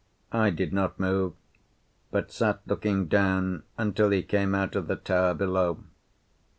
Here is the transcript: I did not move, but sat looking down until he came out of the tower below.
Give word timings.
I 0.31 0.49
did 0.49 0.73
not 0.73 0.99
move, 0.99 1.33
but 2.09 2.31
sat 2.31 2.61
looking 2.65 3.07
down 3.07 3.61
until 3.77 4.09
he 4.09 4.23
came 4.23 4.55
out 4.55 4.75
of 4.75 4.87
the 4.87 4.95
tower 4.95 5.35
below. 5.35 5.83